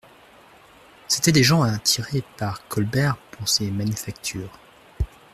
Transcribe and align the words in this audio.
C'étaient 1.07 1.31
des 1.31 1.43
gens 1.43 1.61
attirés 1.61 2.23
par 2.39 2.67
Colbert 2.67 3.17
pour 3.29 3.47
ses 3.47 3.69
manufactures. 3.69 4.57